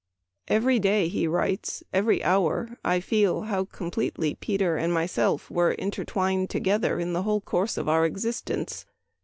"Every 0.47 0.79
day," 0.79 1.09
he 1.09 1.27
writes," 1.27 1.83
every 1.93 2.23
hour, 2.23 2.79
I 2.83 3.01
feel 3.01 3.41
how 3.43 3.65
completely 3.65 4.33
Peter 4.33 4.75
and 4.75 4.91
myself 4.91 5.51
were 5.51 5.73
intertwined 5.73 6.49
together 6.49 6.99
in 6.99 7.13
the 7.13 7.21
whole 7.21 7.41
course 7.41 7.77
of 7.77 7.87
our 7.87 8.03
existence. 8.03 8.87